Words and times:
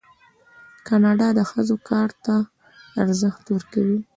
کاناډا 0.87 1.27
د 1.37 1.39
ښځو 1.51 1.75
کار 1.89 2.09
ته 2.25 2.35
ارزښت 3.03 3.45
ورکوي. 3.49 3.99